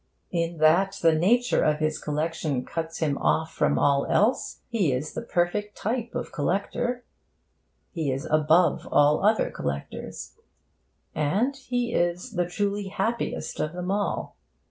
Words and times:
In 0.31 0.57
that 0.57 0.97
the 1.03 1.13
nature 1.13 1.61
of 1.63 1.77
his 1.77 1.99
collection 1.99 2.65
cuts 2.65 2.97
him 2.97 3.19
off 3.19 3.53
from 3.53 3.77
all 3.77 4.07
else, 4.07 4.61
he 4.67 4.91
is 4.91 5.13
the 5.13 5.21
perfect 5.21 5.77
type 5.77 6.15
of 6.15 6.25
the 6.25 6.31
collector. 6.31 7.05
He 7.91 8.11
is 8.11 8.25
above 8.31 8.87
all 8.91 9.23
other 9.23 9.51
collectors. 9.51 10.33
And 11.13 11.55
he 11.55 11.93
is 11.93 12.31
the 12.31 12.47
truly 12.49 12.87
happiest 12.87 13.59
of 13.59 13.73
them 13.73 13.91
all. 13.91 14.35